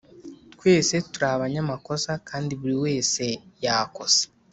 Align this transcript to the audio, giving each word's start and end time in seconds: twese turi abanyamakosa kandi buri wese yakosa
twese 0.53 0.95
turi 1.11 1.25
abanyamakosa 1.35 2.11
kandi 2.29 2.51
buri 2.59 2.75
wese 2.83 3.23
yakosa 3.63 4.23